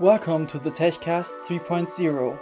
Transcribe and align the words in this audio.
Welcome 0.00 0.46
to 0.46 0.58
the 0.58 0.70
TechCast 0.70 1.44
3.0. 1.44 2.38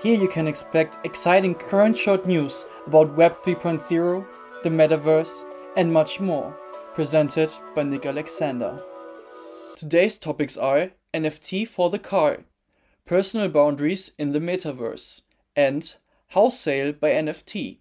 Here 0.00 0.18
you 0.18 0.26
can 0.26 0.48
expect 0.48 1.04
exciting 1.04 1.54
current 1.54 1.94
short 1.94 2.26
news 2.26 2.64
about 2.86 3.14
Web 3.14 3.34
3.0, 3.34 4.26
the 4.62 4.70
metaverse, 4.70 5.44
and 5.76 5.92
much 5.92 6.18
more, 6.18 6.56
presented 6.94 7.52
by 7.76 7.82
Nick 7.82 8.06
Alexander. 8.06 8.82
Today's 9.76 10.16
topics 10.16 10.56
are 10.56 10.92
NFT 11.12 11.68
for 11.68 11.90
the 11.90 11.98
car, 11.98 12.44
personal 13.04 13.50
boundaries 13.50 14.12
in 14.18 14.32
the 14.32 14.40
metaverse, 14.40 15.20
and 15.54 15.94
house 16.28 16.58
sale 16.58 16.94
by 16.94 17.10
NFT. 17.10 17.80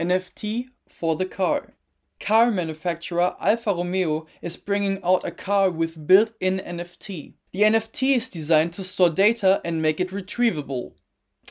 NFT 0.00 0.64
for 0.88 1.14
the 1.14 1.26
car. 1.26 1.74
Car 2.18 2.50
manufacturer 2.50 3.36
Alfa 3.40 3.72
Romeo 3.72 4.26
is 4.42 4.56
bringing 4.56 4.98
out 5.04 5.24
a 5.24 5.30
car 5.30 5.70
with 5.70 6.08
built 6.08 6.32
in 6.40 6.58
NFT. 6.58 7.34
The 7.54 7.62
NFT 7.62 8.16
is 8.16 8.28
designed 8.28 8.72
to 8.72 8.82
store 8.82 9.10
data 9.10 9.60
and 9.64 9.80
make 9.80 10.00
it 10.00 10.10
retrievable. 10.10 10.94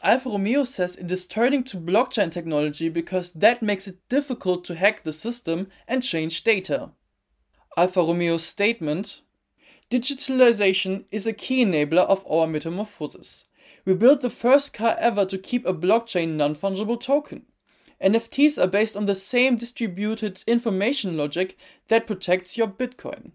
Alfa 0.01 0.27
Romeo 0.27 0.65
says 0.65 0.97
it 0.97 1.09
is 1.09 1.25
turning 1.25 1.63
to 1.63 1.77
blockchain 1.77 2.29
technology 2.29 2.89
because 2.89 3.31
that 3.31 3.61
makes 3.61 3.87
it 3.87 4.09
difficult 4.09 4.65
to 4.65 4.75
hack 4.75 5.03
the 5.03 5.13
system 5.13 5.69
and 5.87 6.03
change 6.03 6.43
data. 6.43 6.89
Alfa 7.77 8.01
Romeo's 8.01 8.43
statement 8.43 9.21
Digitalization 9.89 11.05
is 11.09 11.25
a 11.25 11.31
key 11.31 11.63
enabler 11.63 12.05
of 12.05 12.29
our 12.29 12.47
metamorphosis. 12.47 13.45
We 13.85 13.93
built 13.93 14.19
the 14.19 14.29
first 14.29 14.73
car 14.73 14.97
ever 14.99 15.23
to 15.23 15.37
keep 15.37 15.65
a 15.65 15.73
blockchain 15.73 16.35
non 16.35 16.53
fungible 16.53 16.99
token. 16.99 17.45
NFTs 18.03 18.61
are 18.61 18.67
based 18.67 18.97
on 18.97 19.05
the 19.05 19.15
same 19.15 19.55
distributed 19.55 20.43
information 20.47 21.15
logic 21.15 21.57
that 21.87 22.07
protects 22.07 22.57
your 22.57 22.67
Bitcoin. 22.67 23.31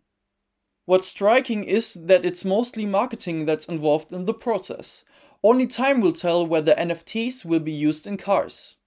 What's 0.88 1.08
striking 1.08 1.64
is 1.64 1.92
that 1.92 2.24
it's 2.24 2.46
mostly 2.46 2.86
marketing 2.86 3.44
that's 3.44 3.66
involved 3.66 4.10
in 4.10 4.24
the 4.24 4.32
process. 4.32 5.04
Only 5.42 5.66
time 5.66 6.00
will 6.00 6.14
tell 6.14 6.46
whether 6.46 6.74
NFTs 6.74 7.44
will 7.44 7.60
be 7.60 7.72
used 7.72 8.06
in 8.06 8.16
cars. 8.16 8.78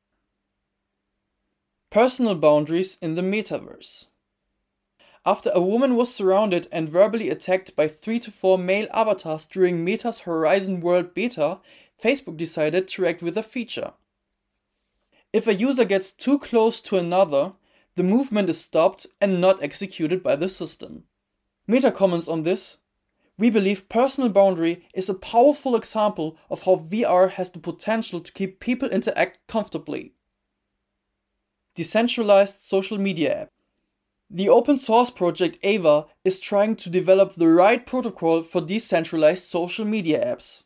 Personal 1.91 2.33
boundaries 2.33 2.97
in 3.03 3.13
the 3.13 3.22
metaverse. 3.22 4.07
After 5.27 5.52
a 5.53 5.61
woman 5.61 5.95
was 5.95 6.11
surrounded 6.11 6.67
and 6.72 6.89
verbally 6.89 7.29
attacked 7.29 7.75
by 7.75 7.88
3 7.88 8.19
to 8.22 8.31
4 8.31 8.57
male 8.57 8.88
avatars 8.91 9.45
during 9.45 9.85
Meta's 9.85 10.22
Horizon 10.22 10.81
World 10.81 11.13
beta, 11.13 11.59
Facebook 12.03 12.35
decided 12.35 12.88
to 12.88 13.05
act 13.05 13.22
with 13.22 13.38
a 13.38 13.44
feature. 13.44 13.94
If 15.31 15.45
a 15.45 15.53
user 15.53 15.85
gets 15.85 16.11
too 16.11 16.39
close 16.39 16.81
to 16.81 16.97
another, 16.97 17.53
the 17.95 18.02
movement 18.02 18.49
is 18.49 18.59
stopped 18.59 19.05
and 19.22 19.39
not 19.39 19.61
executed 19.61 20.23
by 20.23 20.35
the 20.35 20.49
system. 20.49 21.03
Meta 21.67 21.91
comments 21.91 22.27
on 22.27 22.43
this 22.43 22.79
We 23.37 23.49
believe 23.49 23.89
personal 23.89 24.29
boundary 24.29 24.87
is 24.93 25.09
a 25.09 25.13
powerful 25.13 25.75
example 25.75 26.37
of 26.49 26.63
how 26.63 26.75
VR 26.75 27.31
has 27.31 27.49
the 27.49 27.59
potential 27.59 28.19
to 28.19 28.31
keep 28.31 28.59
people 28.59 28.89
interact 28.89 29.39
comfortably. 29.47 30.13
Decentralized 31.75 32.61
social 32.63 32.97
media 32.97 33.41
app. 33.41 33.49
The 34.29 34.49
open 34.49 34.77
source 34.77 35.09
project 35.09 35.61
Aava 35.61 36.07
is 36.23 36.39
trying 36.39 36.77
to 36.77 36.89
develop 36.89 37.35
the 37.35 37.47
right 37.47 37.85
protocol 37.85 38.43
for 38.43 38.61
decentralized 38.61 39.49
social 39.49 39.85
media 39.85 40.25
apps. 40.25 40.63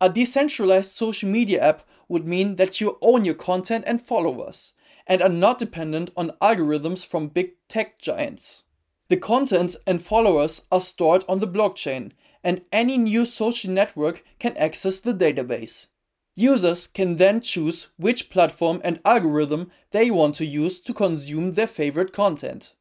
A 0.00 0.08
decentralized 0.08 0.90
social 0.92 1.28
media 1.28 1.60
app 1.62 1.82
would 2.08 2.26
mean 2.26 2.56
that 2.56 2.80
you 2.80 2.98
own 3.00 3.24
your 3.24 3.34
content 3.34 3.84
and 3.86 4.00
followers, 4.00 4.74
and 5.06 5.22
are 5.22 5.28
not 5.28 5.58
dependent 5.58 6.10
on 6.16 6.32
algorithms 6.42 7.06
from 7.06 7.28
big 7.28 7.52
tech 7.68 7.98
giants. 7.98 8.64
The 9.08 9.16
contents 9.16 9.76
and 9.86 10.02
followers 10.02 10.62
are 10.70 10.80
stored 10.80 11.24
on 11.28 11.40
the 11.40 11.48
blockchain, 11.48 12.12
and 12.42 12.64
any 12.72 12.96
new 12.96 13.26
social 13.26 13.70
network 13.70 14.24
can 14.38 14.56
access 14.56 15.00
the 15.00 15.12
database. 15.12 15.88
Users 16.34 16.86
can 16.86 17.16
then 17.16 17.40
choose 17.40 17.88
which 17.96 18.30
platform 18.30 18.80
and 18.82 19.00
algorithm 19.04 19.70
they 19.90 20.10
want 20.10 20.34
to 20.36 20.46
use 20.46 20.80
to 20.80 20.94
consume 20.94 21.52
their 21.52 21.66
favorite 21.66 22.12
content. 22.12 22.74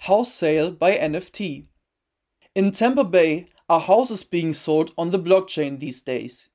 House 0.00 0.32
sale 0.32 0.70
by 0.70 0.92
NFT. 0.92 1.66
In 2.54 2.72
Tampa 2.72 3.04
Bay, 3.04 3.48
a 3.68 3.80
house 3.80 4.10
is 4.10 4.22
being 4.22 4.52
sold 4.52 4.92
on 4.98 5.10
the 5.10 5.18
blockchain 5.18 5.80
these 5.80 6.02
days. 6.02 6.50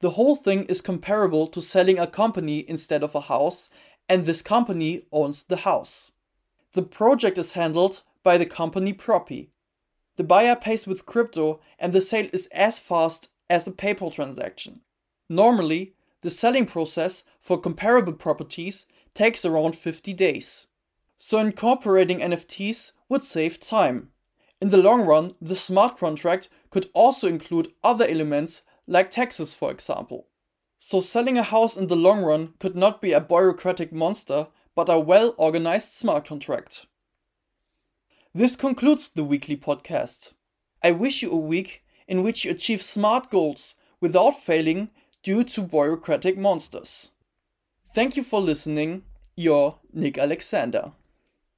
The 0.00 0.10
whole 0.10 0.34
thing 0.34 0.64
is 0.64 0.80
comparable 0.80 1.46
to 1.48 1.60
selling 1.60 1.98
a 1.98 2.06
company 2.06 2.64
instead 2.68 3.02
of 3.02 3.14
a 3.14 3.20
house, 3.20 3.70
and 4.08 4.26
this 4.26 4.42
company 4.42 5.02
owns 5.12 5.44
the 5.44 5.58
house. 5.58 6.10
The 6.72 6.82
project 6.82 7.36
is 7.38 7.54
handled 7.54 8.02
by 8.22 8.38
the 8.38 8.46
company 8.46 8.92
Propy. 8.92 9.48
The 10.16 10.24
buyer 10.24 10.54
pays 10.54 10.86
with 10.86 11.06
crypto, 11.06 11.60
and 11.78 11.92
the 11.92 12.00
sale 12.00 12.28
is 12.32 12.48
as 12.52 12.78
fast 12.78 13.30
as 13.48 13.66
a 13.66 13.72
PayPal 13.72 14.12
transaction. 14.12 14.82
Normally, 15.28 15.94
the 16.20 16.30
selling 16.30 16.66
process 16.66 17.24
for 17.40 17.58
comparable 17.58 18.12
properties 18.12 18.86
takes 19.14 19.44
around 19.44 19.74
50 19.74 20.12
days. 20.12 20.68
So 21.16 21.38
incorporating 21.38 22.20
NFTs 22.20 22.92
would 23.08 23.22
save 23.22 23.58
time. 23.58 24.10
In 24.60 24.68
the 24.68 24.76
long 24.76 25.02
run, 25.02 25.34
the 25.40 25.56
smart 25.56 25.98
contract 25.98 26.48
could 26.70 26.88
also 26.92 27.26
include 27.26 27.72
other 27.82 28.06
elements 28.06 28.62
like 28.86 29.10
taxes, 29.10 29.54
for 29.54 29.70
example. 29.70 30.28
So 30.78 31.00
selling 31.00 31.38
a 31.38 31.42
house 31.42 31.76
in 31.76 31.88
the 31.88 31.96
long 31.96 32.22
run 32.22 32.54
could 32.58 32.76
not 32.76 33.00
be 33.00 33.12
a 33.12 33.20
bureaucratic 33.20 33.92
monster, 33.92 34.48
but 34.80 34.88
a 34.88 34.98
well 34.98 35.34
organized 35.36 35.92
smart 35.92 36.24
contract. 36.24 36.86
This 38.32 38.56
concludes 38.56 39.10
the 39.10 39.22
weekly 39.22 39.54
podcast. 39.54 40.32
I 40.82 40.90
wish 40.92 41.20
you 41.20 41.30
a 41.30 41.36
week 41.36 41.84
in 42.08 42.22
which 42.22 42.46
you 42.46 42.50
achieve 42.50 42.80
smart 42.80 43.30
goals 43.30 43.74
without 44.00 44.30
failing 44.30 44.88
due 45.22 45.44
to 45.44 45.60
bureaucratic 45.60 46.38
monsters. 46.38 47.10
Thank 47.94 48.16
you 48.16 48.22
for 48.22 48.40
listening. 48.40 49.02
Your 49.36 49.80
Nick 49.92 50.16
Alexander. 50.16 50.92